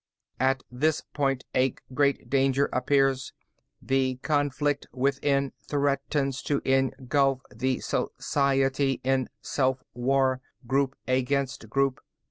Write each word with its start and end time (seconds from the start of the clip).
"At 0.39 0.63
this 0.71 1.01
point, 1.01 1.45
a 1.53 1.75
great 1.93 2.27
danger 2.27 2.69
appears. 2.73 3.33
The 3.83 4.15
conflict 4.23 4.87
within 4.91 5.53
threatens 5.67 6.41
to 6.41 6.59
engulf 6.65 7.41
the 7.55 7.81
society 7.81 8.99
in 9.03 9.29
self 9.43 9.83
war, 9.93 10.41
group 10.65 10.95
against 11.07 11.69
group. 11.69 12.01